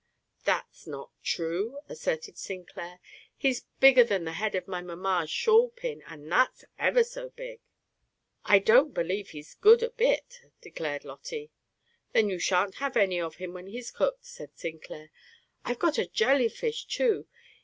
[0.45, 2.99] "That's not true," asserted Sinclair:
[3.37, 7.59] "he's bigger than the head of my mamma's shawl pin, and that's ever so big."
[8.43, 11.51] "I don't believe he's good a bit," declared Lotty.
[12.13, 15.11] "Then you shan't have any of him when he's cooked," said Sinclair.
[15.63, 17.27] "I've got a jelly fish, too.